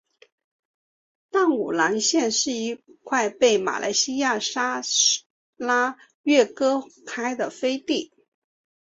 [1.29, 4.81] 淡武廊县是一块被马来西亚砂
[5.57, 8.11] 拉越割开的飞地。